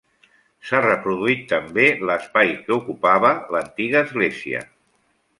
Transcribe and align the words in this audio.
S'ha 0.67 0.79
reproduït 0.85 1.43
també 1.51 1.85
l'espai 2.09 2.53
que 2.63 2.73
ocupava 2.77 3.31
l'antiga 3.57 4.01
església. 4.07 4.63